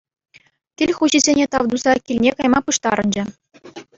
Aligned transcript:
Кил 0.81 0.93
хуҫисене 0.99 1.45
тав 1.57 1.69
туса 1.75 1.95
килне 2.09 2.33
кайма 2.39 2.63
пуҫтарӑнчӗ. 2.69 3.29